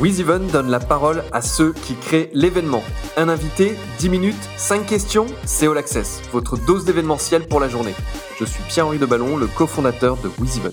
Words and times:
WizEven 0.00 0.46
donne 0.46 0.70
la 0.70 0.78
parole 0.78 1.24
à 1.32 1.42
ceux 1.42 1.72
qui 1.72 1.96
créent 1.96 2.30
l'événement. 2.32 2.84
Un 3.16 3.28
invité, 3.28 3.74
10 3.98 4.08
minutes, 4.10 4.48
5 4.56 4.86
questions, 4.86 5.26
c'est 5.44 5.66
All 5.66 5.76
Access, 5.76 6.22
votre 6.30 6.56
dose 6.56 6.84
d'événementiel 6.84 7.48
pour 7.48 7.58
la 7.58 7.68
journée. 7.68 7.94
Je 8.38 8.44
suis 8.44 8.62
Pierre-Henri 8.68 8.98
Deballon, 8.98 9.36
le 9.36 9.48
cofondateur 9.48 10.16
de 10.18 10.28
WizEven. 10.38 10.72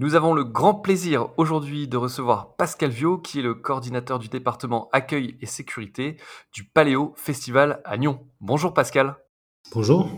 Nous 0.00 0.16
avons 0.16 0.34
le 0.34 0.42
grand 0.42 0.74
plaisir 0.74 1.28
aujourd'hui 1.36 1.86
de 1.86 1.96
recevoir 1.96 2.56
Pascal 2.56 2.90
Viau, 2.90 3.16
qui 3.16 3.38
est 3.38 3.42
le 3.42 3.54
coordinateur 3.54 4.18
du 4.18 4.28
département 4.28 4.88
accueil 4.92 5.38
et 5.40 5.46
sécurité 5.46 6.16
du 6.52 6.64
Paléo 6.64 7.14
Festival 7.16 7.80
à 7.84 7.96
Nyon. 7.96 8.26
Bonjour 8.40 8.74
Pascal. 8.74 9.14
Bonjour. 9.72 10.10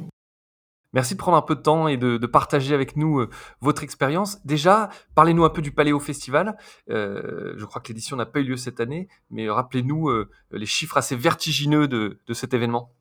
Merci 0.95 1.15
de 1.15 1.19
prendre 1.19 1.37
un 1.37 1.43
peu 1.43 1.55
de 1.55 1.61
temps 1.61 1.87
et 1.87 1.97
de, 1.97 2.19
partager 2.27 2.75
avec 2.75 2.97
nous 2.97 3.21
euh, 3.21 3.29
votre 3.61 3.83
expérience. 3.83 4.45
Déjà, 4.45 4.89
parlez-nous 5.15 5.45
un 5.45 5.51
peu 5.51 5.61
du 5.61 5.71
Paléo 5.71 6.01
Festival. 6.01 6.57
Euh, 6.91 7.55
je 7.57 7.65
crois 7.65 7.83
que 7.83 7.89
l'édition 7.89 8.17
n'a 8.17 8.27
pas 8.27 8.41
eu 8.41 8.45
lieu 8.45 8.57
cette 8.57 8.81
année, 8.81 9.09
mais 9.31 9.49
rappelez-nous 9.51 10.09
euh, 10.09 10.31
les 10.51 10.67
chiffres 10.67 10.97
assez 10.97 11.17
vertigineux 11.17 11.89
de, 11.89 12.19
cet 12.33 12.55
événement. 12.55 12.95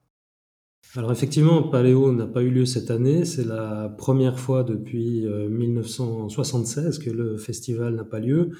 Alors 0.96 1.12
effectivement, 1.12 1.64
Paléo 1.64 2.12
n'a 2.12 2.28
pas 2.28 2.42
eu 2.42 2.50
lieu 2.50 2.66
cette 2.66 2.92
année. 2.92 3.26
C'est 3.26 3.46
la 3.46 3.90
première 3.98 4.40
fois 4.40 4.64
depuis 4.64 5.26
1976 5.26 7.00
que 7.00 7.10
le 7.10 7.38
festival 7.38 7.96
n'a 7.96 8.06
pas 8.06 8.20
lieu. 8.20 8.52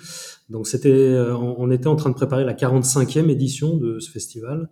Donc 0.50 0.68
c'était, 0.68 1.18
on 1.32 1.72
était 1.72 1.88
en 1.88 1.96
train 1.96 2.10
de 2.10 2.16
préparer 2.16 2.44
la 2.44 2.54
45e 2.54 3.30
édition 3.30 3.78
de 3.78 4.00
ce 4.00 4.12
festival. 4.12 4.70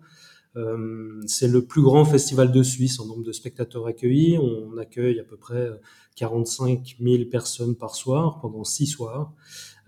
Euh, 0.58 1.22
c'est 1.28 1.48
le 1.48 1.66
plus 1.66 1.82
grand 1.82 2.06
festival 2.06 2.52
de 2.52 2.64
Suisse 2.64 3.00
en 3.00 3.06
nombre 3.06 3.24
de 3.24 3.32
spectateurs 3.32 3.88
accueillis. 3.88 4.38
On 4.38 4.78
accueille 4.78 5.20
à 5.20 5.24
peu 5.24 5.38
près 5.38 5.70
45 6.16 6.98
000 7.00 7.26
personnes 7.26 7.76
par 7.76 7.96
soir 7.96 8.40
pendant 8.42 8.64
six 8.64 8.88
soirs. 8.88 9.34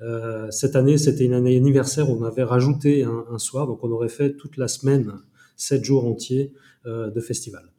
Euh, 0.02 0.52
cette 0.52 0.76
année, 0.76 0.98
c'était 0.98 1.26
une 1.26 1.34
année 1.34 1.56
anniversaire. 1.56 2.10
On 2.10 2.24
avait 2.24 2.44
rajouté 2.44 3.04
un, 3.04 3.38
soir, 3.40 3.68
donc 3.68 3.84
on 3.84 3.92
aurait 3.92 4.10
fait 4.10 4.36
toute 4.36 4.58
la 4.58 4.68
semaine, 4.68 5.14
sept 5.56 5.84
jours 5.84 6.06
entiers 6.06 6.54
euh, 6.86 7.10
de 7.10 7.22
festival. 7.22 7.72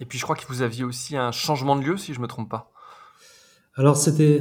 Et 0.00 0.06
puis 0.06 0.18
je 0.18 0.24
crois 0.24 0.36
que 0.36 0.46
vous 0.48 0.62
aviez 0.62 0.84
aussi 0.84 1.16
un 1.16 1.32
changement 1.32 1.76
de 1.76 1.82
lieu, 1.82 1.96
si 1.96 2.14
je 2.14 2.20
me 2.20 2.26
trompe 2.26 2.50
pas. 2.50 2.72
Alors 3.78 3.98
c'était 3.98 4.40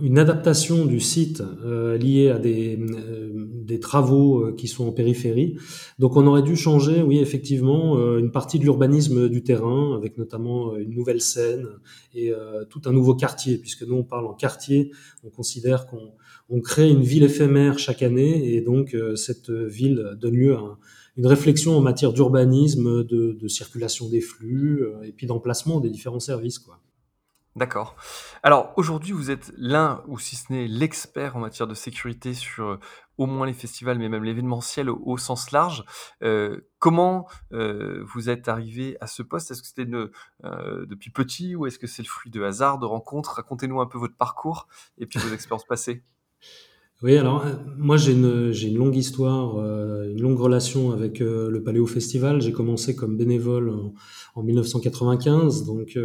une 0.00 0.18
adaptation 0.18 0.86
du 0.86 1.00
site 1.00 1.42
euh, 1.66 1.98
liée 1.98 2.30
à 2.30 2.38
des, 2.38 2.78
euh, 2.80 3.30
des 3.34 3.78
travaux 3.78 4.40
euh, 4.40 4.54
qui 4.56 4.68
sont 4.68 4.88
en 4.88 4.92
périphérie. 4.92 5.58
Donc 5.98 6.16
on 6.16 6.26
aurait 6.26 6.42
dû 6.42 6.56
changer, 6.56 7.02
oui 7.02 7.18
effectivement, 7.18 7.98
euh, 7.98 8.18
une 8.18 8.30
partie 8.30 8.58
de 8.58 8.64
l'urbanisme 8.64 9.28
du 9.28 9.42
terrain, 9.42 9.94
avec 9.94 10.16
notamment 10.16 10.76
une 10.76 10.94
nouvelle 10.94 11.20
scène 11.20 11.66
et 12.14 12.32
tout 12.70 12.80
un 12.86 12.92
nouveau 12.92 13.14
quartier, 13.14 13.58
puisque 13.58 13.82
nous 13.82 13.96
on 13.96 14.02
parle 14.02 14.26
en 14.26 14.32
quartier, 14.32 14.92
on 15.24 15.28
considère 15.28 15.86
qu'on 15.86 16.12
on 16.48 16.60
crée 16.62 16.88
une 16.88 17.02
ville 17.02 17.22
éphémère 17.22 17.78
chaque 17.78 18.02
année, 18.02 18.54
et 18.54 18.62
donc 18.62 18.96
cette 19.14 19.50
ville 19.50 20.16
donne 20.18 20.34
lieu 20.34 20.56
à 20.56 20.78
une 21.18 21.26
réflexion 21.26 21.76
en 21.76 21.80
matière 21.82 22.12
d'urbanisme, 22.14 23.04
de, 23.04 23.36
de, 23.38 23.48
circulation 23.48 24.08
des 24.08 24.20
flux, 24.20 24.84
et 25.04 25.12
puis 25.12 25.26
d'emplacement 25.26 25.80
des 25.80 25.90
différents 25.90 26.18
services. 26.18 26.58
quoi. 26.58 26.80
D'accord. 27.56 27.96
Alors 28.44 28.72
aujourd'hui, 28.76 29.10
vous 29.10 29.32
êtes 29.32 29.52
l'un, 29.56 30.04
ou 30.06 30.20
si 30.20 30.36
ce 30.36 30.52
n'est 30.52 30.68
l'expert 30.68 31.36
en 31.36 31.40
matière 31.40 31.66
de 31.66 31.74
sécurité 31.74 32.32
sur 32.32 32.64
euh, 32.64 32.80
au 33.18 33.26
moins 33.26 33.44
les 33.44 33.52
festivals, 33.52 33.98
mais 33.98 34.08
même 34.08 34.22
l'événementiel 34.22 34.88
au, 34.88 35.18
sens 35.18 35.50
large. 35.50 35.84
Euh, 36.22 36.60
comment 36.78 37.28
euh, 37.52 38.04
vous 38.06 38.30
êtes 38.30 38.46
arrivé 38.48 38.96
à 39.00 39.08
ce 39.08 39.24
poste? 39.24 39.50
Est-ce 39.50 39.62
que 39.62 39.68
c'était 39.68 39.84
depuis 39.84 41.10
petit 41.10 41.56
ou 41.56 41.66
est-ce 41.66 41.80
que 41.80 41.88
c'est 41.88 42.02
le 42.02 42.08
fruit 42.08 42.30
de 42.30 42.40
hasard, 42.42 42.78
de 42.78 42.86
rencontres? 42.86 43.34
Racontez-nous 43.34 43.80
un 43.80 43.86
peu 43.86 43.98
votre 43.98 44.16
parcours 44.16 44.68
et 44.98 45.06
puis 45.06 45.18
vos 45.18 45.28
expériences 45.34 45.66
passées. 45.66 46.04
Oui, 47.02 47.16
alors 47.16 47.46
moi 47.78 47.96
j'ai 47.96 48.12
une, 48.12 48.52
j'ai 48.52 48.68
une 48.68 48.76
longue 48.76 48.96
histoire, 48.96 49.56
une 50.04 50.20
longue 50.20 50.38
relation 50.38 50.92
avec 50.92 51.20
le 51.20 51.62
Paléo 51.64 51.86
Festival. 51.86 52.42
J'ai 52.42 52.52
commencé 52.52 52.94
comme 52.94 53.16
bénévole 53.16 53.70
en, 53.70 53.94
en 54.34 54.42
1995, 54.42 55.64
donc 55.64 55.96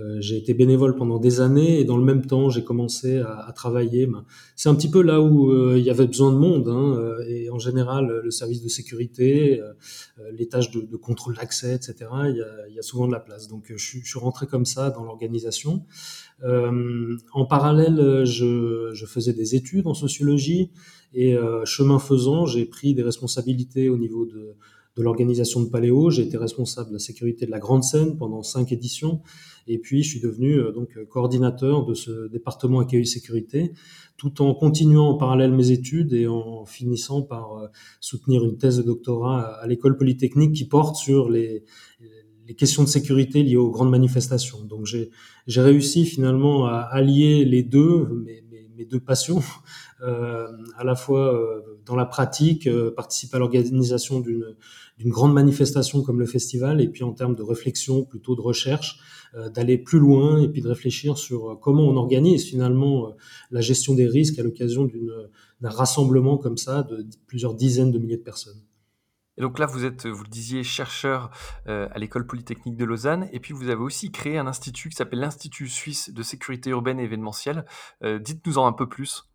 euh, 0.00 0.16
j'ai 0.20 0.36
été 0.36 0.54
bénévole 0.54 0.96
pendant 0.96 1.18
des 1.18 1.40
années 1.40 1.80
et 1.80 1.84
dans 1.84 1.96
le 1.96 2.04
même 2.04 2.24
temps, 2.24 2.48
j'ai 2.48 2.64
commencé 2.64 3.18
à, 3.18 3.52
travailler. 3.54 4.06
Ben, 4.06 4.24
c'est 4.56 4.68
un 4.68 4.74
petit 4.74 4.90
peu 4.90 5.02
là 5.02 5.20
où 5.20 5.50
euh, 5.50 5.76
il 5.76 5.84
y 5.84 5.90
avait 5.90 6.06
besoin 6.06 6.32
de 6.32 6.38
monde. 6.38 6.68
Hein, 6.68 6.96
euh, 6.98 7.24
et 7.26 7.50
en 7.50 7.58
général, 7.58 8.20
le 8.22 8.30
service 8.30 8.62
de 8.62 8.68
sécurité, 8.68 9.60
les 10.32 10.48
tâches 10.48 10.70
de, 10.70 10.96
contrôle 10.96 11.34
d'accès, 11.36 11.74
etc., 11.74 11.94
il 12.28 12.74
y, 12.74 12.78
a, 12.78 12.82
souvent 12.82 13.06
de 13.06 13.12
la 13.12 13.20
place. 13.20 13.48
Donc, 13.48 13.72
je 13.74 13.98
suis 13.98 14.18
rentré 14.18 14.46
comme 14.46 14.64
ça 14.64 14.90
dans 14.90 15.04
l'organisation. 15.04 15.84
En 16.42 17.44
parallèle, 17.44 18.24
je, 18.24 19.04
faisais 19.06 19.32
des 19.32 19.54
études 19.54 19.86
en 19.86 19.94
sociologie 19.94 20.70
et 21.12 21.36
chemin 21.64 21.98
faisant, 21.98 22.46
j'ai 22.46 22.64
pris 22.64 22.94
des 22.94 23.02
responsabilités 23.02 23.88
au 23.88 23.98
niveau 23.98 24.26
de 24.26 24.56
l'organisation 25.02 25.62
de 25.62 25.68
Paléo. 25.68 26.10
J'ai 26.10 26.22
été 26.22 26.36
responsable 26.36 26.88
de 26.88 26.94
la 26.94 26.98
sécurité 26.98 27.46
de 27.46 27.50
la 27.50 27.58
Grande 27.58 27.84
Seine 27.84 28.16
pendant 28.16 28.42
cinq 28.42 28.72
éditions. 28.72 29.20
Et 29.66 29.78
puis, 29.78 30.02
je 30.02 30.10
suis 30.10 30.20
devenu 30.20 30.54
euh, 30.54 30.72
donc 30.72 30.98
coordinateur 31.08 31.84
de 31.84 31.94
ce 31.94 32.28
département 32.28 32.80
accueil 32.80 33.06
sécurité, 33.06 33.72
tout 34.16 34.42
en 34.42 34.54
continuant 34.54 35.10
en 35.10 35.14
parallèle 35.14 35.52
mes 35.52 35.70
études 35.70 36.12
et 36.12 36.26
en 36.26 36.64
finissant 36.64 37.22
par 37.22 37.56
euh, 37.56 37.68
soutenir 38.00 38.44
une 38.44 38.56
thèse 38.56 38.78
de 38.78 38.82
doctorat 38.82 39.42
à 39.42 39.66
l'école 39.66 39.96
polytechnique 39.96 40.54
qui 40.54 40.66
porte 40.66 40.96
sur 40.96 41.30
les 41.30 41.64
questions 42.54 42.82
de 42.82 42.88
sécurité 42.88 43.42
liées 43.42 43.56
aux 43.56 43.70
grandes 43.70 43.90
manifestations. 43.90 44.62
Donc, 44.64 44.86
j'ai 44.86 45.10
réussi 45.60 46.06
finalement 46.06 46.66
à 46.66 46.78
allier 46.78 47.44
les 47.44 47.62
deux, 47.62 48.24
mes, 48.24 48.84
deux 48.84 49.00
passions, 49.00 49.42
euh, 50.02 50.46
à 50.76 50.84
la 50.84 50.94
fois 50.94 51.34
euh, 51.34 51.60
dans 51.84 51.96
la 51.96 52.06
pratique, 52.06 52.66
euh, 52.66 52.90
participer 52.90 53.36
à 53.36 53.38
l'organisation 53.38 54.20
d'une 54.20 54.56
d'une 54.98 55.10
grande 55.10 55.32
manifestation 55.32 56.02
comme 56.02 56.20
le 56.20 56.26
festival, 56.26 56.82
et 56.82 56.88
puis 56.88 57.04
en 57.04 57.14
termes 57.14 57.34
de 57.34 57.42
réflexion, 57.42 58.04
plutôt 58.04 58.36
de 58.36 58.42
recherche, 58.42 59.00
euh, 59.34 59.48
d'aller 59.48 59.78
plus 59.78 59.98
loin 59.98 60.42
et 60.42 60.48
puis 60.48 60.60
de 60.60 60.68
réfléchir 60.68 61.16
sur 61.16 61.58
comment 61.58 61.84
on 61.84 61.96
organise 61.96 62.44
finalement 62.44 63.16
la 63.50 63.62
gestion 63.62 63.94
des 63.94 64.06
risques 64.06 64.38
à 64.38 64.42
l'occasion 64.42 64.90
d'un 65.62 65.70
rassemblement 65.70 66.36
comme 66.36 66.58
ça 66.58 66.82
de 66.82 67.06
plusieurs 67.26 67.54
dizaines 67.54 67.92
de 67.92 67.98
milliers 67.98 68.18
de 68.18 68.22
personnes. 68.22 68.60
Donc 69.40 69.58
là, 69.58 69.66
vous 69.66 69.84
êtes, 69.84 70.06
vous 70.06 70.22
le 70.22 70.28
disiez, 70.28 70.62
chercheur 70.62 71.30
à 71.66 71.98
l'école 71.98 72.26
polytechnique 72.26 72.76
de 72.76 72.84
Lausanne, 72.84 73.28
et 73.32 73.40
puis 73.40 73.54
vous 73.54 73.68
avez 73.68 73.80
aussi 73.80 74.12
créé 74.12 74.38
un 74.38 74.46
institut 74.46 74.90
qui 74.90 74.96
s'appelle 74.96 75.20
l'Institut 75.20 75.68
suisse 75.68 76.12
de 76.12 76.22
sécurité 76.22 76.70
urbaine 76.70 77.00
et 77.00 77.04
événementielle. 77.04 77.64
Dites-nous 78.02 78.58
en 78.58 78.66
un 78.66 78.72
peu 78.72 78.88
plus. 78.88 79.29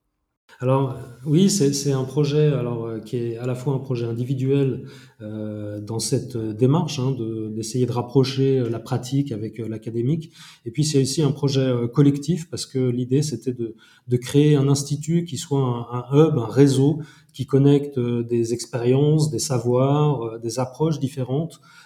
Alors 0.61 0.95
oui, 1.25 1.50
c'est 1.50 1.91
un 1.91 2.06
projet 2.06 2.47
alors 2.47 2.85
euh, 2.85 3.00
qui 3.00 3.17
est 3.17 3.38
à 3.38 3.45
la 3.45 3.56
fois 3.56 3.73
un 3.73 3.79
projet 3.79 4.06
individuel 4.06 4.85
euh, 5.22 5.81
dans 5.81 6.00
cette 6.00 6.38
démarche 6.38 6.97
hein, 6.97 7.13
d'essayer 7.51 7.85
de, 7.85 7.91
rapprocher 7.91 8.59
euh, 8.59 8.69
la 8.69 8.79
pratique 8.79 9.34
avec 9.34 9.57
l'académique, 9.57 10.31
et 10.66 10.72
puis 10.72 10.85
c'est 10.85 11.01
aussi 11.01 11.22
un 11.22 11.31
projet 11.31 11.73
collectif 11.94 12.50
parce 12.50 12.66
que 12.66 12.79
l'idée 12.79 13.22
c'était 13.22 13.51
de, 13.51 13.75
de, 14.07 14.17
créer 14.17 14.55
un 14.55 14.69
institut 14.69 15.25
qui 15.25 15.38
soit 15.38 15.59
un, 15.59 16.05
hub, 16.16 16.38
un 16.38 16.47
réseau 16.47 17.01
qui 17.34 17.45
connecte 17.45 18.00
des 18.00 18.53
expériences, 18.53 19.29
des 19.29 19.39
savoirs, 19.39 20.39
des 20.39 20.59
approches 20.59 21.00
différentes 21.00 21.59
euh, 21.59 21.84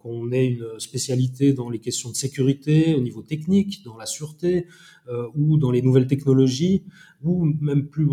qu'on 0.00 0.32
ait 0.32 0.46
une 0.46 0.66
spécialité 0.78 1.52
dans 1.52 1.70
les 1.70 1.78
questions 1.78 2.10
de 2.10 2.16
sécurité 2.16 2.94
au 2.94 3.00
niveau 3.00 3.22
technique, 3.22 3.84
dans 3.84 3.96
la 3.96 4.06
sûreté 4.06 4.66
euh, 5.08 5.28
ou 5.36 5.58
dans 5.58 5.70
les 5.70 5.82
nouvelles 5.82 6.06
technologies, 6.06 6.82
ou 7.22 7.44
même 7.60 7.86
plus, 7.86 8.08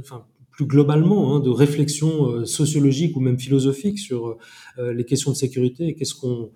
enfin, 0.00 0.24
plus 0.50 0.66
globalement 0.66 1.34
hein, 1.34 1.40
de 1.40 1.50
réflexion 1.50 2.30
euh, 2.30 2.44
sociologique 2.44 3.16
ou 3.16 3.20
même 3.20 3.38
philosophique 3.38 3.98
sur 3.98 4.38
les 4.78 5.04
questions 5.04 5.32
de 5.32 5.36
sécurité 5.36 5.88
et 5.88 5.94
qu'est-ce 5.94 6.14
qu'on 6.14 6.50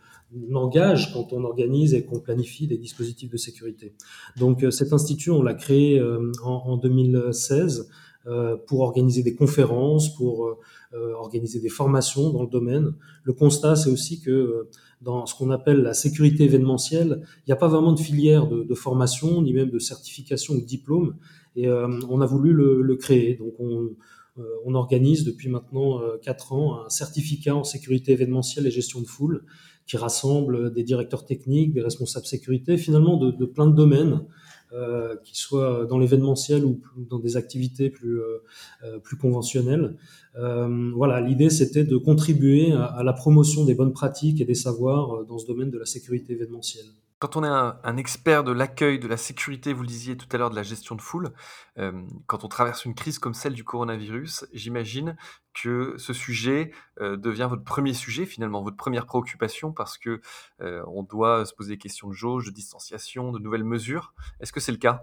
engage 0.54 1.12
quand 1.12 1.32
on 1.32 1.44
organise 1.44 1.92
et 1.92 2.04
qu'on 2.04 2.20
planifie 2.20 2.66
des 2.66 2.78
dispositifs 2.78 3.30
de 3.30 3.36
sécurité. 3.36 3.94
Donc 4.36 4.64
cet 4.70 4.92
institut, 4.92 5.30
on 5.30 5.42
l'a 5.42 5.54
créé 5.54 6.00
en, 6.00 6.48
en 6.48 6.76
2016 6.76 7.88
euh, 8.28 8.56
pour 8.68 8.82
organiser 8.82 9.24
des 9.24 9.34
conférences, 9.34 10.14
pour 10.14 10.46
euh, 10.46 10.50
euh, 10.50 10.54
organiser 10.94 11.60
des 11.60 11.68
formations 11.68 12.30
dans 12.30 12.42
le 12.42 12.48
domaine. 12.48 12.94
Le 13.24 13.32
constat, 13.32 13.76
c'est 13.76 13.90
aussi 13.90 14.20
que 14.20 14.68
dans 15.00 15.26
ce 15.26 15.34
qu'on 15.34 15.50
appelle 15.50 15.82
la 15.82 15.94
sécurité 15.94 16.44
événementielle, 16.44 17.22
il 17.38 17.48
n'y 17.48 17.52
a 17.52 17.56
pas 17.56 17.68
vraiment 17.68 17.92
de 17.92 18.00
filière 18.00 18.46
de, 18.46 18.62
de, 18.62 18.74
formation, 18.74 19.42
ni 19.42 19.52
même 19.52 19.70
de 19.70 19.78
certification 19.78 20.54
ou 20.54 20.60
de 20.60 20.66
diplôme. 20.66 21.16
Et 21.56 21.68
on 21.70 22.20
a 22.20 22.26
voulu 22.26 22.52
le, 22.52 22.82
le 22.82 22.96
créer. 22.96 23.36
Donc 23.36 23.54
on, 23.58 23.90
on, 24.64 24.74
organise 24.74 25.24
depuis 25.24 25.48
maintenant 25.48 26.00
quatre 26.22 26.52
ans 26.52 26.84
un 26.84 26.88
certificat 26.88 27.54
en 27.54 27.64
sécurité 27.64 28.12
événementielle 28.12 28.66
et 28.66 28.70
gestion 28.70 29.00
de 29.00 29.06
foule 29.06 29.44
qui 29.86 29.96
rassemble 29.96 30.72
des 30.72 30.84
directeurs 30.84 31.24
techniques, 31.24 31.72
des 31.72 31.82
responsables 31.82 32.26
sécurité, 32.26 32.76
finalement 32.76 33.16
de, 33.16 33.30
de 33.30 33.44
plein 33.44 33.66
de 33.66 33.74
domaines 33.74 34.22
euh, 34.74 35.16
qui 35.22 35.36
soit 35.36 35.84
dans 35.84 35.98
l'événementiel 35.98 36.64
ou 36.64 36.80
dans 36.96 37.18
des 37.18 37.36
activités 37.36 37.90
plus 37.90 38.20
euh, 38.20 38.42
euh, 38.84 38.98
plus 38.98 39.18
conventionnelles. 39.18 39.96
voilà, 40.34 41.20
l'idée 41.20 41.50
c'était 41.50 41.84
de 41.84 41.98
contribuer 41.98 42.72
à, 42.72 43.02
la 43.04 43.12
promotion 43.12 43.66
des 43.66 43.74
bonnes 43.74 43.92
pratiques 43.92 44.40
et 44.40 44.46
des 44.46 44.54
savoirs 44.54 45.26
dans 45.26 45.38
ce 45.38 45.46
domaine 45.46 45.70
de 45.70 45.78
la 45.78 45.84
sécurité 45.84 46.32
événementielle. 46.32 46.86
Quand 47.22 47.36
on 47.36 47.44
est 47.44 47.46
un, 47.46 47.96
expert 47.98 48.42
de 48.42 48.50
l'accueil, 48.50 48.98
de 48.98 49.06
la 49.06 49.16
sécurité, 49.16 49.72
vous 49.72 49.82
le 49.82 49.86
disiez 49.86 50.16
tout 50.16 50.26
à 50.32 50.38
l'heure, 50.38 50.50
de 50.50 50.56
la 50.56 50.64
gestion 50.64 50.96
de 50.96 51.00
foule, 51.00 51.30
euh, 51.78 51.92
quand 52.26 52.42
on 52.42 52.48
traverse 52.48 52.84
une 52.84 52.96
crise 52.96 53.20
comme 53.20 53.32
celle 53.32 53.52
du 53.52 53.62
coronavirus, 53.62 54.44
j'imagine 54.52 55.14
que 55.54 55.94
ce 55.98 56.12
sujet 56.14 56.72
euh, 57.00 57.16
devient 57.16 57.46
votre 57.48 57.62
premier 57.62 57.94
sujet 57.94 58.26
finalement, 58.26 58.60
votre 58.64 58.76
première 58.76 59.06
préoccupation 59.06 59.70
parce 59.70 59.98
que 59.98 60.20
euh, 60.62 60.82
on 60.88 61.04
doit 61.04 61.46
se 61.46 61.54
poser 61.54 61.74
des 61.74 61.78
questions 61.78 62.08
de 62.08 62.12
jauge, 62.12 62.46
de 62.46 62.50
distanciation, 62.50 63.30
de 63.30 63.38
nouvelles 63.38 63.62
mesures. 63.62 64.14
Est-ce 64.40 64.52
que 64.52 64.58
c'est 64.58 64.72
le 64.72 64.78
cas? 64.78 65.02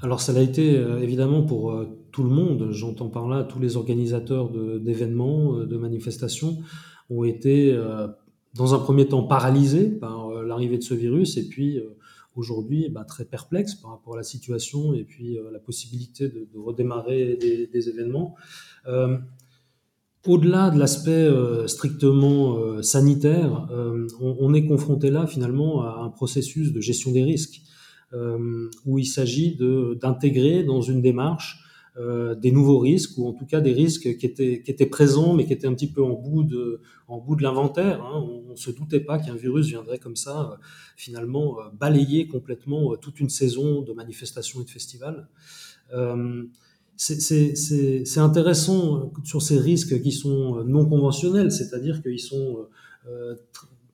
Alors 0.00 0.22
ça 0.22 0.32
l'a 0.32 0.40
été 0.40 0.74
évidemment 1.02 1.42
pour 1.42 1.84
tout 2.12 2.22
le 2.22 2.30
monde, 2.30 2.68
j'entends 2.70 3.10
par 3.10 3.28
là 3.28 3.44
tous 3.44 3.58
les 3.58 3.76
organisateurs 3.76 4.48
d'événements, 4.48 5.52
de, 5.52 5.76
manifestations 5.76 6.62
ont 7.10 7.24
été 7.24 7.78
dans 8.54 8.74
un 8.74 8.78
premier 8.78 9.06
temps 9.06 9.22
paralysés 9.22 9.90
par 9.90 10.35
l'arrivée 10.46 10.78
de 10.78 10.82
ce 10.82 10.94
virus 10.94 11.36
et 11.36 11.48
puis 11.48 11.78
euh, 11.78 11.96
aujourd'hui 12.34 12.88
bah, 12.88 13.04
très 13.04 13.24
perplexe 13.24 13.74
par 13.74 13.90
rapport 13.92 14.14
à 14.14 14.16
la 14.16 14.22
situation 14.22 14.94
et 14.94 15.04
puis 15.04 15.38
euh, 15.38 15.50
la 15.52 15.58
possibilité 15.58 16.28
de, 16.28 16.46
redémarrer 16.56 17.36
des, 17.36 17.88
événements. 17.88 18.34
Euh, 18.86 19.18
au-delà 20.26 20.70
de 20.70 20.78
l'aspect 20.78 21.30
strictement 21.68 22.82
sanitaire, 22.82 23.68
on, 24.20 24.54
est 24.54 24.66
confronté 24.66 25.08
là 25.08 25.24
finalement 25.28 25.82
à 25.82 26.02
un 26.02 26.08
processus 26.08 26.72
de 26.72 26.80
gestion 26.80 27.12
des 27.12 27.22
risques 27.22 27.62
où 28.84 28.98
il 28.98 29.04
s'agit 29.04 29.56
d'intégrer 30.00 30.64
dans 30.64 30.80
une 30.80 31.00
démarche 31.00 31.64
euh, 31.98 32.34
des 32.34 32.52
nouveaux 32.52 32.78
risques 32.78 33.16
ou 33.16 33.26
en 33.26 33.32
tout 33.32 33.46
cas 33.46 33.62
des 33.62 33.72
risques 33.72 34.18
qui 34.18 34.26
étaient, 34.26 34.62
qui 34.62 34.70
étaient 34.70 34.86
présents 34.86 35.32
mais 35.32 35.46
qui 35.46 35.54
étaient 35.54 35.66
un 35.66 35.72
petit 35.72 35.90
peu 35.90 36.02
en 36.02 36.12
bout 36.12 36.42
de, 36.42 36.82
en 37.08 37.18
bout 37.18 37.36
de 37.36 37.42
l'inventaire. 37.42 38.02
Hein. 38.04 38.22
On 38.22 38.50
ne 38.50 38.56
se 38.56 38.70
doutait 38.70 39.00
pas 39.00 39.18
qu'un 39.18 39.34
virus 39.34 39.68
viendrait 39.68 39.98
comme 39.98 40.16
ça 40.16 40.50
euh, 40.52 40.56
finalement 40.96 41.58
euh, 41.58 41.70
balayer 41.72 42.28
complètement 42.28 42.96
toute 42.96 43.18
une 43.18 43.30
saison 43.30 43.80
de 43.80 43.94
manifestations 43.94 44.60
et 44.60 44.64
de 44.64 44.70
festivals. 44.70 45.26
c'est 46.96 48.20
intéressant 48.20 49.10
sur 49.24 49.40
ces 49.40 49.58
risques 49.58 50.02
qui 50.02 50.12
sont 50.12 50.64
non 50.64 50.84
conventionnels, 50.84 51.50
c'est-à-dire 51.50 52.02
qu'ils 52.02 52.20
sont 52.20 52.66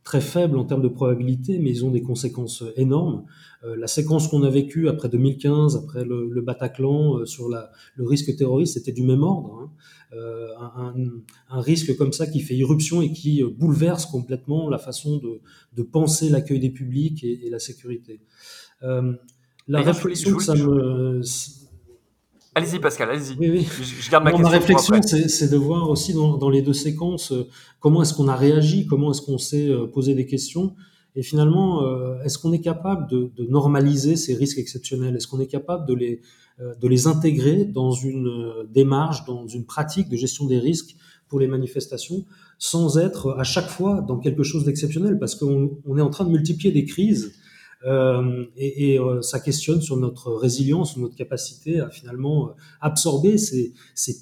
très 0.04 0.20
faibles 0.20 0.58
en 0.58 0.64
termes 0.64 0.82
de 0.82 0.88
probabilité, 0.88 1.58
mais 1.58 1.70
ils 1.70 1.84
ont 1.84 1.90
des 1.90 2.02
conséquences 2.02 2.64
énormes. 2.76 3.24
Euh, 3.64 3.76
la 3.76 3.86
séquence 3.86 4.26
qu'on 4.26 4.42
a 4.42 4.50
vécue 4.50 4.88
après 4.88 5.08
2015, 5.08 5.76
après 5.76 6.04
le, 6.04 6.40
Bataclan, 6.40 7.18
euh, 7.18 7.26
sur 7.26 7.48
la, 7.48 7.70
le 7.94 8.04
risque 8.04 8.34
terroriste, 8.34 8.74
c'était 8.74 8.92
du 8.92 9.04
même 9.04 9.22
ordre. 9.22 9.60
Hein. 9.62 9.70
Euh, 10.14 10.48
un, 10.58 10.94
un, 11.48 11.60
risque 11.60 11.96
comme 11.96 12.12
ça 12.12 12.26
qui 12.26 12.40
fait 12.40 12.54
irruption 12.56 13.00
et 13.00 13.12
qui 13.12 13.42
bouleverse 13.42 14.06
complètement 14.06 14.68
la 14.68 14.78
façon 14.78 15.18
de, 15.18 15.40
de 15.74 15.82
penser 15.82 16.28
l'accueil 16.28 16.58
des 16.58 16.70
publics 16.70 17.22
et, 17.24 17.46
et 17.46 17.50
la 17.50 17.58
sécurité. 17.58 18.20
la 18.82 19.80
réflexion 19.80 20.36
que 20.36 20.42
ça 20.42 20.54
me 20.54 21.22
Allez-y 22.54 22.78
Pascal, 22.80 23.10
allez-y. 23.10 23.36
Oui, 23.38 23.50
oui. 23.50 23.68
Je, 23.82 24.10
garde 24.10 24.24
ma 24.24 24.30
question. 24.30 24.48
Ma 24.48 24.50
réflexion, 24.50 25.00
c'est 25.02 25.50
de 25.50 25.56
voir 25.56 25.88
aussi 25.88 26.12
dans, 26.12 26.36
dans, 26.36 26.50
les 26.50 26.60
deux 26.60 26.74
séquences 26.74 27.32
comment 27.80 28.02
est-ce 28.02 28.12
qu'on 28.12 28.28
a 28.28 28.36
réagi, 28.36 28.86
comment 28.86 29.10
est-ce 29.10 29.22
qu'on 29.22 29.38
s'est 29.38 29.70
posé 29.92 30.14
des 30.14 30.26
questions 30.26 30.74
et 31.14 31.22
finalement, 31.22 31.84
euh, 31.84 32.22
est-ce 32.22 32.38
qu'on 32.38 32.52
est 32.52 32.60
capable 32.60 33.08
de, 33.10 33.30
de, 33.36 33.44
normaliser 33.44 34.16
ces 34.16 34.34
risques 34.34 34.58
exceptionnels? 34.58 35.14
Est-ce 35.14 35.26
qu'on 35.26 35.40
est 35.40 35.46
capable 35.46 35.86
de 35.86 35.94
les, 35.94 36.22
euh, 36.60 36.74
de 36.76 36.88
les 36.88 37.06
intégrer 37.06 37.64
dans 37.64 37.92
une 37.92 38.28
euh, 38.28 38.64
démarche, 38.72 39.26
dans 39.26 39.46
une 39.46 39.66
pratique 39.66 40.08
de 40.08 40.16
gestion 40.16 40.46
des 40.46 40.58
risques 40.58 40.96
pour 41.28 41.38
les 41.38 41.48
manifestations, 41.48 42.24
sans 42.58 42.98
être 42.98 43.36
à 43.38 43.44
chaque 43.44 43.68
fois 43.68 44.00
dans 44.00 44.18
quelque 44.18 44.42
chose 44.42 44.64
d'exceptionnel? 44.64 45.18
Parce 45.18 45.34
qu'on 45.34 45.78
on 45.84 45.98
est 45.98 46.02
en 46.02 46.10
train 46.10 46.24
de 46.24 46.30
multiplier 46.30 46.72
des 46.72 46.86
crises 46.86 47.34
euh, 47.86 48.46
et, 48.56 48.94
et 48.94 49.00
ça 49.22 49.40
questionne 49.40 49.80
sur 49.80 49.96
notre 49.96 50.32
résilience, 50.32 50.92
sur 50.92 51.00
notre 51.00 51.16
capacité 51.16 51.80
à 51.80 51.90
finalement 51.90 52.54
absorber 52.80 53.38
ces, 53.38 53.72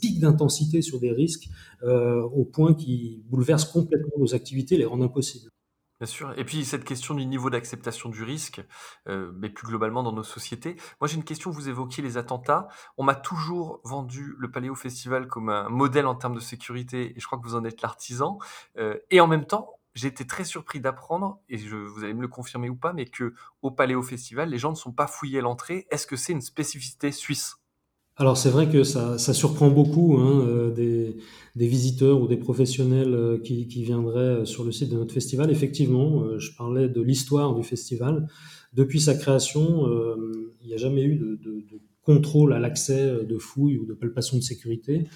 pics 0.00 0.20
d'intensité 0.20 0.82
sur 0.82 1.00
des 1.00 1.12
risques 1.12 1.48
euh, 1.82 2.22
au 2.22 2.44
point 2.44 2.74
qui 2.74 3.22
bouleversent 3.28 3.64
complètement 3.64 4.18
nos 4.18 4.34
activités, 4.34 4.76
les 4.76 4.84
rendent 4.84 5.02
impossibles. 5.02 5.50
Bien 5.98 6.06
sûr. 6.06 6.32
Et 6.38 6.44
puis 6.44 6.64
cette 6.64 6.84
question 6.84 7.14
du 7.14 7.26
niveau 7.26 7.50
d'acceptation 7.50 8.08
du 8.08 8.22
risque, 8.22 8.62
euh, 9.06 9.32
mais 9.36 9.50
plus 9.50 9.66
globalement 9.66 10.02
dans 10.02 10.12
nos 10.12 10.22
sociétés. 10.22 10.76
Moi 10.98 11.08
j'ai 11.08 11.16
une 11.16 11.24
question, 11.24 11.50
vous 11.50 11.68
évoquiez 11.68 12.02
les 12.02 12.16
attentats. 12.16 12.68
On 12.96 13.04
m'a 13.04 13.14
toujours 13.14 13.80
vendu 13.84 14.34
le 14.38 14.50
Paléo 14.50 14.74
Festival 14.74 15.26
comme 15.26 15.50
un 15.50 15.68
modèle 15.68 16.06
en 16.06 16.14
termes 16.14 16.34
de 16.34 16.40
sécurité, 16.40 17.12
et 17.14 17.20
je 17.20 17.26
crois 17.26 17.38
que 17.38 17.44
vous 17.44 17.54
en 17.54 17.64
êtes 17.64 17.82
l'artisan. 17.82 18.38
Euh, 18.78 18.96
et 19.10 19.20
en 19.20 19.26
même 19.26 19.44
temps, 19.44 19.79
j'ai 20.00 20.08
été 20.08 20.26
très 20.26 20.44
surpris 20.44 20.80
d'apprendre, 20.80 21.40
et 21.50 21.56
vous 21.56 22.02
allez 22.02 22.14
me 22.14 22.22
le 22.22 22.28
confirmer 22.28 22.70
ou 22.70 22.76
pas, 22.76 22.94
mais 22.94 23.04
que 23.04 23.34
au 23.60 23.70
Paléo 23.70 24.02
Festival, 24.02 24.48
les 24.48 24.58
gens 24.58 24.70
ne 24.70 24.76
sont 24.76 24.92
pas 24.92 25.06
fouillés 25.06 25.40
à 25.40 25.42
l'entrée. 25.42 25.86
Est-ce 25.90 26.06
que 26.06 26.16
c'est 26.16 26.32
une 26.32 26.40
spécificité 26.40 27.12
suisse? 27.12 27.56
Alors 28.16 28.36
c'est 28.36 28.50
vrai 28.50 28.68
que 28.68 28.82
ça, 28.82 29.18
surprend 29.18 29.70
beaucoup 29.70 30.16
hein, 30.18 30.46
euh, 30.46 30.70
des, 30.70 31.16
visiteurs 31.66 32.20
ou 32.20 32.28
des 32.28 32.36
professionnels 32.36 33.14
euh, 33.14 33.38
qui, 33.38 33.64
viendraient 33.82 34.40
euh, 34.40 34.44
sur 34.44 34.64
le 34.64 34.72
site 34.72 34.90
de 34.90 34.96
notre 34.96 35.14
festival. 35.14 35.50
Effectivement, 35.50 36.38
je 36.38 36.50
parlais 36.56 36.88
de 36.88 37.00
l'histoire 37.02 37.54
du 37.54 37.62
festival. 37.62 38.26
Depuis 38.72 39.00
sa 39.00 39.14
création, 39.14 39.86
il 40.62 40.68
n'y 40.68 40.74
a 40.74 40.78
jamais 40.78 41.02
eu 41.02 41.16
de, 41.16 41.38
de, 41.42 41.80
contrôle 42.02 42.54
à 42.54 42.58
l'accès, 42.58 43.24
de 43.24 43.38
fouilles 43.38 43.78
ou 43.78 43.84
de 43.84 43.92
palpation 43.92 44.36
de 44.38 44.42
sécurité. 44.42 45.06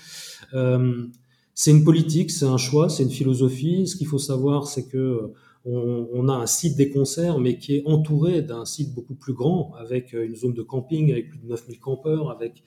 C'est 1.54 1.70
une 1.70 1.84
politique, 1.84 2.30
c'est 2.30 2.46
un 2.46 2.56
choix, 2.56 2.88
c'est 2.88 3.04
une 3.04 3.10
philosophie. 3.10 3.86
Ce 3.86 3.96
qu'il 3.96 4.06
faut 4.06 4.18
savoir, 4.18 4.66
c'est 4.66 4.88
que 4.88 5.32
on, 5.66 6.28
a 6.28 6.34
un 6.34 6.46
site 6.46 6.76
des 6.76 6.90
concerts, 6.90 7.38
mais 7.38 7.56
qui 7.56 7.76
est 7.76 7.82
entouré 7.86 8.42
d'un 8.42 8.66
site 8.66 8.94
beaucoup 8.94 9.14
plus 9.14 9.32
grand, 9.32 9.72
avec 9.78 10.14
euh, 10.14 10.26
une 10.26 10.36
zone 10.36 10.52
de 10.52 10.62
camping, 10.62 11.10
avec 11.10 11.30
plus 11.30 11.38
de 11.38 11.46
9000 11.46 11.80
campeurs, 11.80 12.30
avec 12.30 12.64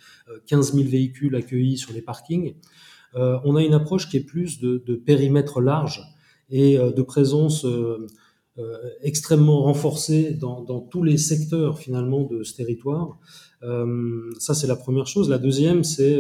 15 0.48 0.72
euh, 0.72 0.78
000 0.78 0.90
véhicules 0.90 1.36
accueillis 1.36 1.78
sur 1.78 1.94
les 1.94 2.02
parkings. 2.02 2.56
Euh, 3.16 3.38
on 3.46 3.56
a 3.56 3.64
une 3.64 3.74
approche 3.74 4.10
qui 4.10 4.18
est 4.18 4.24
plus 4.24 4.60
de, 4.60 4.78
périmètre 4.96 5.62
large 5.62 6.02
et 6.50 6.78
de 6.78 7.02
présence 7.02 7.66
extrêmement 9.02 9.64
renforcée 9.64 10.32
dans, 10.32 10.80
tous 10.80 11.04
les 11.04 11.18
secteurs 11.18 11.78
finalement 11.78 12.24
de 12.24 12.44
ce 12.44 12.56
territoire. 12.56 13.20
ça, 14.40 14.54
c'est 14.54 14.68
la 14.68 14.78
première 14.78 15.08
chose. 15.08 15.30
La 15.30 15.40
deuxième, 15.40 15.84
c'est 15.84 16.18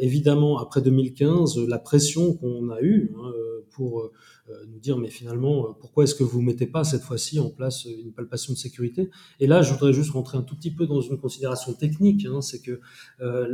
évidemment 0.00 0.58
après 0.58 0.82
2015 0.82 1.58
la 1.68 1.78
pression 1.78 2.34
qu'on 2.34 2.70
a 2.70 2.80
eue 2.80 3.12
hein, 3.16 3.32
pour 3.74 4.10
euh, 4.50 4.52
nous 4.68 4.78
dire 4.78 4.98
mais 4.98 5.08
finalement 5.08 5.66
euh, 5.66 5.72
pourquoi 5.80 6.04
est-ce 6.04 6.14
que 6.14 6.22
vous 6.22 6.42
mettez 6.42 6.66
pas 6.66 6.84
cette 6.84 7.02
fois-ci 7.02 7.40
en 7.40 7.50
place 7.50 7.86
une 7.86 8.12
palpation 8.12 8.52
de 8.52 8.58
sécurité? 8.58 9.10
Et 9.40 9.46
là, 9.46 9.62
je 9.62 9.72
voudrais 9.72 9.92
juste 9.92 10.10
rentrer 10.10 10.38
un 10.38 10.42
tout 10.42 10.54
petit 10.54 10.70
peu 10.70 10.86
dans 10.86 11.00
une 11.00 11.18
considération 11.18 11.72
technique, 11.72 12.26
hein, 12.26 12.40
c'est 12.40 12.60
que 12.60 12.80
euh, 13.20 13.46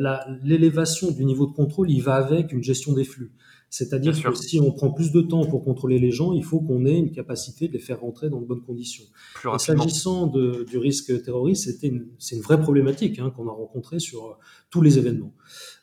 l'élévation 0.42 1.10
du 1.10 1.24
niveau 1.24 1.46
de 1.46 1.52
contrôle, 1.52 1.90
il 1.90 2.00
va 2.00 2.14
avec 2.14 2.52
une 2.52 2.62
gestion 2.62 2.92
des 2.92 3.04
flux. 3.04 3.32
C'est-à-dire 3.70 4.20
que 4.20 4.34
si 4.34 4.58
on 4.58 4.72
prend 4.72 4.90
plus 4.90 5.12
de 5.12 5.20
temps 5.20 5.46
pour 5.46 5.64
contrôler 5.64 6.00
les 6.00 6.10
gens, 6.10 6.32
il 6.32 6.44
faut 6.44 6.60
qu'on 6.60 6.84
ait 6.84 6.98
une 6.98 7.12
capacité 7.12 7.68
de 7.68 7.72
les 7.72 7.78
faire 7.78 8.00
rentrer 8.00 8.28
dans 8.28 8.40
de 8.40 8.44
bonnes 8.44 8.62
conditions. 8.62 9.04
S'agissant 9.58 10.26
du 10.26 10.76
risque 10.76 11.22
terroriste, 11.22 11.64
c'est 11.64 11.86
une, 11.86 12.08
une, 12.32 12.40
vraie 12.40 12.60
problématique 12.60 13.20
hein, 13.20 13.30
qu'on 13.30 13.48
a 13.48 13.52
rencontrée 13.52 14.00
sur 14.00 14.38
tous 14.70 14.82
les 14.82 14.98
événements. 14.98 15.32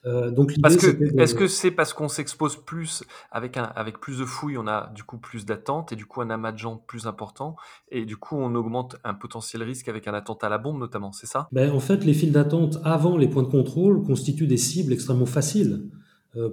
Euh, 0.06 0.32
donc 0.32 0.54
parce 0.62 0.76
que 0.76 1.20
est-ce 1.20 1.34
que 1.34 1.48
c'est 1.48 1.72
parce 1.72 1.94
qu'on 1.94 2.08
s'expose 2.08 2.58
plus 2.58 3.04
avec 3.32 3.58
un 3.58 3.64
avec 3.64 4.00
plus 4.00 4.20
de 4.20 4.26
fouilles, 4.26 4.58
on 4.58 4.68
a 4.68 4.92
du 4.94 5.04
coup 5.04 5.18
plus 5.18 5.46
d'attentes 5.46 5.92
et 5.92 5.96
du 5.96 6.06
coup 6.06 6.22
un 6.22 6.30
amas 6.30 6.52
de 6.52 6.58
gens 6.58 6.78
plus 6.78 7.08
important 7.08 7.56
et 7.90 8.06
du 8.06 8.16
coup 8.16 8.36
on 8.38 8.54
augmente 8.56 8.96
un 9.04 9.14
potentiel 9.14 9.64
risque 9.64 9.90
avec 9.90 10.08
un 10.08 10.14
attentat 10.14 10.48
à 10.48 10.50
la 10.50 10.58
bombe 10.58 10.80
notamment, 10.80 11.12
c'est 11.12 11.26
ça? 11.26 11.48
Ben, 11.52 11.72
en 11.72 11.80
fait 11.80 12.06
les 12.06 12.14
files 12.14 12.32
d'attente 12.32 12.78
avant 12.84 13.18
les 13.18 13.28
points 13.28 13.44
de 13.44 13.50
contrôle 13.50 14.04
constituent 14.04 14.48
des 14.48 14.58
cibles 14.58 14.94
extrêmement 14.94 15.26
faciles 15.26 15.90
euh, 15.92 15.98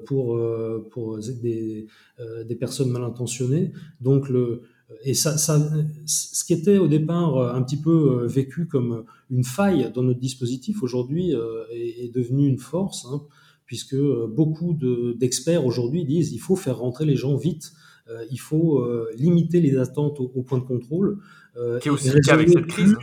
pour 0.06 0.36
euh, 0.36 0.86
pour 0.90 1.18
des 1.18 1.86
des 2.46 2.54
personnes 2.54 2.90
mal 2.90 3.02
intentionnées. 3.02 3.72
Donc 4.00 4.28
le 4.28 4.62
et 5.02 5.14
ça, 5.14 5.38
ça, 5.38 5.58
ce 6.06 6.44
qui 6.44 6.52
était 6.52 6.78
au 6.78 6.88
départ 6.88 7.54
un 7.54 7.62
petit 7.62 7.80
peu 7.80 8.26
vécu 8.26 8.66
comme 8.66 9.04
une 9.30 9.42
faille 9.42 9.90
dans 9.94 10.02
notre 10.02 10.20
dispositif 10.20 10.82
aujourd'hui 10.82 11.32
est, 11.72 12.04
est, 12.04 12.14
devenu 12.14 12.46
une 12.46 12.58
force. 12.58 13.06
Hein 13.10 13.22
puisque 13.66 13.94
euh, 13.94 14.26
beaucoup 14.28 14.78
d'experts 15.16 15.64
aujourd'hui 15.64 16.04
disent 16.04 16.32
il 16.32 16.38
faut 16.38 16.56
faire 16.56 16.78
rentrer 16.78 17.04
les 17.04 17.16
gens 17.16 17.36
vite, 17.36 17.72
euh, 18.08 18.24
il 18.30 18.38
faut 18.38 18.78
euh, 18.78 19.10
limiter 19.16 19.60
les 19.60 19.78
attentes 19.78 20.20
au, 20.20 20.42
point 20.42 20.58
de 20.58 20.64
contrôle. 20.64 21.18
Qui 21.80 21.88
est 21.88 21.90
aussi 21.90 22.10
le 22.10 22.20
cas 22.20 22.34
avec 22.34 22.48
cette 22.48 22.66
crise. 22.66 22.94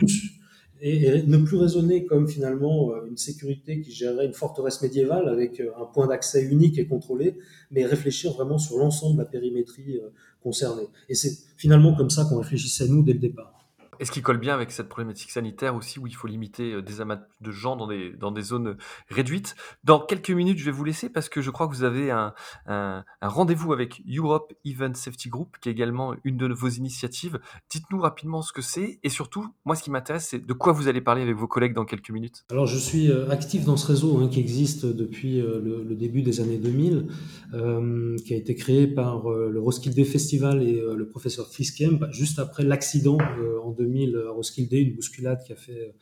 Et, 0.82 1.22
ne 1.22 1.38
plus 1.38 1.56
raisonner 1.56 2.04
comme 2.04 2.28
finalement 2.28 2.92
une 3.08 3.16
sécurité 3.16 3.80
qui 3.80 3.92
gérerait 3.92 4.26
une 4.26 4.34
forteresse 4.34 4.82
médiévale 4.82 5.28
avec 5.28 5.60
un 5.60 5.86
point 5.86 6.06
d'accès 6.06 6.42
unique 6.42 6.78
et 6.78 6.86
contrôlé, 6.86 7.38
mais 7.70 7.86
réfléchir 7.86 8.32
vraiment 8.32 8.58
sur 8.58 8.76
l'ensemble 8.76 9.16
de 9.16 9.22
la 9.22 9.28
périmétrie 9.28 10.00
concernée. 10.42 10.88
Et 11.08 11.14
c'est 11.14 11.38
finalement 11.56 11.94
comme 11.94 12.10
ça 12.10 12.24
qu'on 12.24 12.38
réfléchissait 12.38 12.88
nous 12.88 13.02
dès 13.02 13.12
le 13.14 13.20
départ. 13.20 13.61
Et 14.02 14.04
ce 14.04 14.10
qui 14.10 14.20
colle 14.20 14.38
bien 14.38 14.52
avec 14.52 14.72
cette 14.72 14.88
problématique 14.88 15.30
sanitaire 15.30 15.76
aussi, 15.76 16.00
où 16.00 16.08
il 16.08 16.14
faut 16.16 16.26
limiter 16.26 16.72
euh, 16.72 16.82
des 16.82 17.00
amas 17.00 17.20
de 17.40 17.50
gens 17.52 17.76
dans 17.76 17.86
des, 17.86 18.10
dans 18.10 18.32
des 18.32 18.42
zones 18.42 18.76
réduites? 19.08 19.54
Dans 19.84 20.00
quelques 20.00 20.32
minutes, 20.32 20.58
je 20.58 20.64
vais 20.64 20.72
vous 20.72 20.82
laisser 20.82 21.08
parce 21.08 21.28
que 21.28 21.40
je 21.40 21.52
crois 21.52 21.68
que 21.68 21.72
vous 21.72 21.84
avez 21.84 22.10
un, 22.10 22.34
un, 22.66 23.04
rendez-vous 23.20 23.72
avec 23.72 24.02
Europe 24.12 24.52
Event 24.64 24.94
Safety 24.94 25.28
Group, 25.28 25.56
qui 25.60 25.68
est 25.68 25.72
également 25.72 26.16
une 26.24 26.36
de 26.36 26.52
vos 26.52 26.68
initiatives. 26.68 27.38
Dites-nous 27.70 28.00
rapidement 28.00 28.42
ce 28.42 28.52
que 28.52 28.60
c'est 28.60 28.98
et 29.04 29.08
surtout, 29.08 29.46
moi, 29.64 29.76
ce 29.76 29.84
qui 29.84 29.92
m'intéresse, 29.92 30.26
c'est 30.30 30.44
de 30.44 30.52
quoi 30.52 30.72
vous 30.72 30.88
allez 30.88 31.00
parler 31.00 31.22
avec 31.22 31.36
vos 31.36 31.46
collègues 31.46 31.74
dans 31.74 31.84
quelques 31.84 32.10
minutes. 32.10 32.44
Alors, 32.50 32.66
je 32.66 32.78
suis 32.78 33.08
euh, 33.08 33.30
actif 33.30 33.64
dans 33.64 33.76
ce 33.76 33.86
réseau 33.86 34.18
hein, 34.18 34.26
qui 34.26 34.40
existe 34.40 34.84
depuis 34.84 35.40
euh, 35.40 35.60
le, 35.62 35.94
début 35.94 36.22
des 36.22 36.40
années 36.40 36.58
2000, 36.58 37.06
euh, 37.54 38.16
qui 38.26 38.34
a 38.34 38.36
été 38.36 38.56
créé 38.56 38.88
par 38.88 39.30
le 39.30 39.60
Roskilde 39.60 40.04
Festival 40.04 40.60
et 40.64 40.82
le 40.92 41.06
professeur 41.06 41.48
Chris 41.48 41.68
Kemp, 41.78 42.10
juste 42.10 42.40
après 42.40 42.64
l'accident 42.64 43.18
en 43.62 43.70
2000 43.70 43.91
à 43.96 44.30
Roskilde, 44.30 44.72
une 44.72 44.94
bousculade 44.94 45.42
qui 45.44 45.52
a 45.52 45.56
fait 45.56 45.94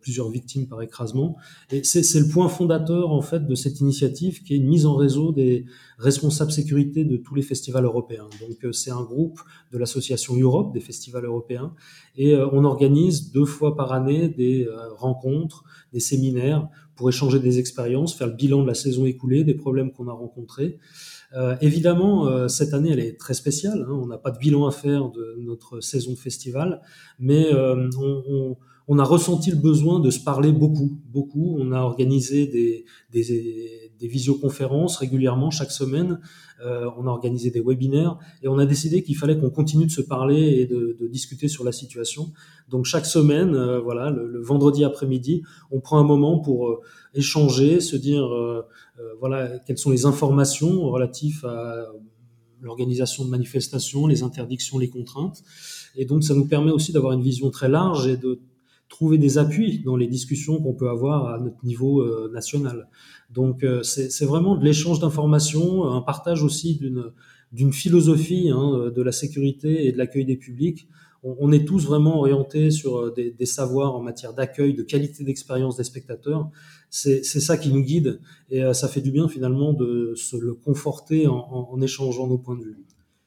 plusieurs 0.00 0.30
victimes 0.30 0.66
par 0.66 0.82
écrasement. 0.82 1.36
Et 1.70 1.84
c'est 1.84 2.20
le 2.20 2.28
point 2.28 2.48
fondateur, 2.48 3.10
en 3.10 3.22
fait, 3.22 3.46
de 3.46 3.54
cette 3.54 3.80
initiative 3.80 4.42
qui 4.42 4.54
est 4.54 4.56
une 4.56 4.68
mise 4.68 4.86
en 4.86 4.94
réseau 4.94 5.32
des 5.32 5.64
responsables 5.98 6.52
sécurité 6.52 7.04
de 7.04 7.16
tous 7.16 7.34
les 7.34 7.42
festivals 7.42 7.84
européens. 7.84 8.28
Donc, 8.40 8.74
c'est 8.74 8.90
un 8.90 9.02
groupe 9.02 9.40
de 9.72 9.78
l'association 9.78 10.36
Europe, 10.36 10.72
des 10.72 10.80
festivals 10.80 11.24
européens, 11.24 11.74
et 12.16 12.34
on 12.34 12.64
organise 12.64 13.32
deux 13.32 13.44
fois 13.44 13.76
par 13.76 13.92
année 13.92 14.28
des 14.28 14.66
rencontres, 14.96 15.64
des 15.92 16.00
séminaires 16.00 16.68
pour 16.94 17.08
échanger 17.10 17.40
des 17.40 17.58
expériences, 17.58 18.14
faire 18.14 18.26
le 18.28 18.32
bilan 18.32 18.62
de 18.62 18.66
la 18.66 18.74
saison 18.74 19.04
écoulée, 19.04 19.44
des 19.44 19.54
problèmes 19.54 19.92
qu'on 19.92 20.08
a 20.08 20.12
rencontrés. 20.12 20.78
Euh, 21.36 21.54
évidemment, 21.60 22.26
euh, 22.26 22.48
cette 22.48 22.72
année, 22.72 22.90
elle 22.90 23.00
est 23.00 23.18
très 23.18 23.34
spéciale. 23.34 23.86
Hein. 23.86 23.92
On 23.92 24.06
n'a 24.06 24.16
pas 24.16 24.30
de 24.30 24.38
bilan 24.38 24.66
à 24.66 24.70
faire 24.70 25.10
de 25.10 25.36
notre 25.38 25.80
saison 25.80 26.16
festival, 26.16 26.80
mais 27.18 27.52
euh, 27.52 27.90
on, 28.88 28.98
a 28.98 29.04
ressenti 29.04 29.50
le 29.50 29.58
besoin 29.58 30.00
de 30.00 30.10
se 30.10 30.20
parler 30.20 30.50
beaucoup, 30.50 30.98
beaucoup. 31.12 31.56
On 31.60 31.72
a 31.72 31.80
organisé 31.80 32.46
des, 32.46 32.86
visioconférences 34.00 34.96
régulièrement 34.96 35.50
chaque 35.50 35.72
semaine. 35.72 36.20
On 36.64 37.06
a 37.06 37.10
organisé 37.10 37.50
des 37.50 37.60
webinaires 37.60 38.16
et 38.42 38.48
on 38.48 38.58
a 38.58 38.64
décidé 38.64 39.02
qu'il 39.02 39.16
fallait 39.16 39.38
qu'on 39.38 39.50
continue 39.50 39.84
de 39.84 39.90
se 39.90 40.00
parler 40.00 40.60
et 40.60 40.66
de, 40.66 40.96
discuter 41.08 41.48
sur 41.48 41.64
la 41.64 41.72
situation. 41.72 42.32
Donc 42.70 42.86
chaque 42.86 43.06
semaine, 43.06 43.54
voilà, 43.78 44.10
le, 44.10 44.40
vendredi 44.40 44.84
après-midi, 44.84 45.42
on 45.70 45.80
prend 45.80 45.98
un 45.98 46.04
moment 46.04 46.38
pour 46.38 46.80
échanger, 47.16 47.80
se 47.80 47.96
dire 47.96 48.28
voilà 49.20 49.58
quelles 49.66 49.78
sont 49.78 49.90
les 49.90 50.06
informations 50.06 50.88
relatives 50.90 51.44
à 51.44 51.86
l'organisation 52.62 53.24
de 53.24 53.30
manifestations, 53.30 54.06
les 54.06 54.22
interdictions, 54.22 54.78
les 54.78 54.88
contraintes. 54.88 55.42
Et 55.96 56.04
donc 56.04 56.24
ça 56.24 56.34
nous 56.34 56.46
permet 56.46 56.70
aussi 56.70 56.92
d'avoir 56.92 57.12
une 57.12 57.22
vision 57.22 57.50
très 57.50 57.68
large 57.68 58.06
et 58.06 58.16
de 58.16 58.40
trouver 58.88 59.18
des 59.18 59.38
appuis 59.38 59.80
dans 59.80 59.96
les 59.96 60.06
discussions 60.06 60.60
qu'on 60.60 60.74
peut 60.74 60.88
avoir 60.88 61.26
à 61.26 61.38
notre 61.38 61.64
niveau 61.64 62.00
euh, 62.00 62.30
national. 62.32 62.88
Donc 63.30 63.64
euh, 63.64 63.82
c'est 63.82 64.24
vraiment 64.24 64.56
de 64.56 64.64
l'échange 64.64 65.00
d'informations, 65.00 65.84
un 65.90 66.02
partage 66.02 66.42
aussi 66.42 66.76
d'une 66.76 67.12
d'une 67.52 67.72
philosophie 67.72 68.50
hein, 68.50 68.90
de 68.94 69.02
la 69.02 69.12
sécurité 69.12 69.86
et 69.86 69.92
de 69.92 69.96
l'accueil 69.96 70.24
des 70.24 70.36
publics. 70.36 70.88
On, 71.40 71.50
est 71.52 71.64
tous 71.64 71.84
vraiment 71.86 72.18
orientés 72.18 72.70
sur 72.70 72.98
euh, 72.98 73.14
des, 73.14 73.46
savoirs 73.46 73.94
en 73.94 74.02
matière 74.02 74.32
d'accueil, 74.32 74.74
de 74.74 74.82
qualité 74.82 75.24
d'expérience 75.24 75.76
des 75.76 75.84
spectateurs. 75.84 76.50
C'est 76.88 77.22
ça 77.22 77.56
qui 77.56 77.70
nous 77.70 77.82
guide 77.82 78.20
et 78.48 78.62
ça 78.72 78.88
fait 78.88 79.00
du 79.00 79.10
bien 79.10 79.28
finalement 79.28 79.72
de 79.72 80.14
se 80.14 80.36
le 80.36 80.54
conforter 80.54 81.26
en 81.26 81.80
échangeant 81.82 82.26
nos 82.28 82.38
points 82.38 82.56
de 82.56 82.62
vue. 82.62 82.76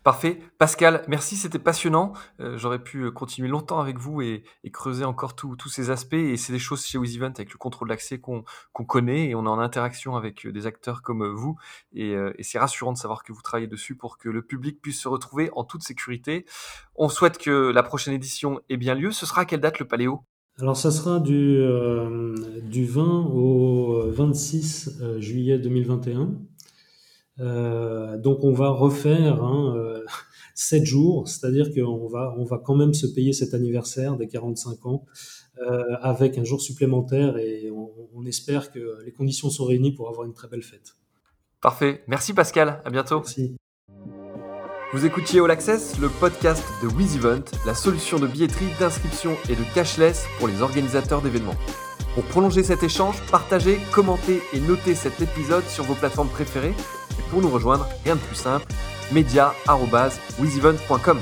Parfait. 0.04 0.40
Pascal, 0.58 1.04
merci, 1.10 1.36
c'était 1.36 1.60
passionnant. 1.60 2.14
Euh, 2.40 2.58
j'aurais 2.58 2.82
pu 2.82 3.04
euh, 3.04 3.12
continuer 3.12 3.50
longtemps 3.50 3.82
avec 3.82 3.98
vous 3.98 4.22
et, 4.22 4.44
creuser 4.72 5.04
encore 5.04 5.36
tous 5.36 5.58
ces 5.68 5.90
aspects. 5.90 6.14
Et 6.14 6.38
c'est 6.38 6.54
des 6.54 6.60
choses 6.60 6.86
chez 6.86 6.98
WizEvent 6.98 7.24
avec 7.24 7.52
le 7.52 7.58
contrôle 7.58 7.90
d'accès 7.90 8.18
qu'on 8.18 8.46
connaît 8.88 9.28
et 9.28 9.36
on 9.36 9.44
est 9.46 9.50
en 9.50 9.60
interaction 9.60 10.16
avec 10.16 10.46
euh, 10.46 10.54
des 10.54 10.68
acteurs 10.68 11.02
comme 11.02 11.28
vous. 11.28 11.58
Et, 11.94 12.16
c'est 12.42 12.60
rassurant 12.60 12.94
de 12.94 12.98
savoir 12.98 13.24
que 13.24 13.34
vous 13.34 13.42
travaillez 13.42 13.68
dessus 13.68 13.96
pour 13.96 14.18
que 14.18 14.30
le 14.30 14.42
public 14.42 14.82
puisse 14.82 15.02
se 15.02 15.10
retrouver 15.10 15.50
en 15.54 15.66
toute 15.66 15.84
sécurité. 15.84 16.46
On 16.96 17.10
souhaite 17.10 17.38
que 17.38 17.70
la 17.70 17.84
prochaine 17.84 18.14
édition 18.14 18.62
ait 18.70 18.78
bien 18.78 18.96
lieu. 18.96 19.12
Ce 19.12 19.26
sera 19.26 19.42
à 19.42 19.46
quelle 19.46 19.60
date 19.60 19.80
le 19.80 19.88
Paléo? 19.88 20.24
Alors 20.60 20.78
ça 20.78 20.92
sera 20.92 21.20
du, 21.20 21.62
du 22.64 22.86
20 22.86 23.26
au 23.34 24.10
26 24.12 25.20
juillet 25.20 25.60
2021. 25.60 26.32
Euh, 27.40 28.18
donc 28.18 28.44
on 28.44 28.52
va 28.52 28.70
refaire 28.70 29.44
hein, 29.44 29.76
euh, 29.78 30.04
7 30.56 30.86
jours, 30.86 31.28
c'est-à-dire 31.28 31.74
qu'on 31.74 32.08
va, 32.08 32.36
on 32.38 32.44
va 32.44 32.58
quand 32.58 32.76
même 32.76 32.94
se 32.94 33.08
payer 33.08 33.34
cet 33.34 33.54
anniversaire 33.54 34.18
des 34.18 34.28
45 34.28 34.86
ans 34.86 35.06
euh, 35.62 35.84
avec 36.02 36.38
un 36.38 36.44
jour 36.44 36.62
supplémentaire 36.62 37.38
et 37.38 37.70
on, 37.72 37.92
on, 38.14 38.26
espère 38.26 38.72
que 38.72 39.04
les 39.06 39.12
conditions 39.12 39.50
sont 39.50 39.66
réunies 39.66 39.92
pour 39.92 40.10
avoir 40.10 40.26
une 40.26 40.34
très 40.34 40.48
belle 40.48 40.64
fête. 40.64 40.96
Parfait. 41.62 42.04
Merci 42.08 42.34
Pascal. 42.34 42.82
À 42.86 42.90
bientôt. 42.90 43.18
Merci. 43.18 43.56
Vous 44.92 45.06
écoutiez 45.06 45.40
All 45.40 45.52
Access, 45.52 46.00
le 46.00 46.10
podcast 46.10 46.64
de 46.82 46.88
WizEvent, 46.88 47.44
la 47.66 47.76
solution 47.76 48.18
de 48.18 48.26
billetterie, 48.26 48.70
d'inscription 48.80 49.36
et 49.48 49.56
de 49.56 49.76
cashless 49.76 50.26
pour 50.40 50.48
les 50.48 50.62
organisateurs 50.62 51.22
d'événements. 51.22 51.56
Pour 52.16 52.24
prolonger 52.24 52.64
cet 52.64 52.82
échange, 52.82 53.22
partagez, 53.30 53.78
commentez 53.94 54.42
et 54.52 54.60
notez 54.60 54.96
cet 54.96 55.22
épisode 55.22 55.64
sur 55.66 55.84
vos 55.84 55.94
plateformes 55.94 56.30
préférées 56.30 56.74
pour 57.30 57.42
nous 57.42 57.50
rejoindre, 57.50 57.88
rien 58.04 58.16
de 58.16 58.22
plus 58.22 58.36
simple, 58.36 58.66
media.wizevent.com. 59.12 61.20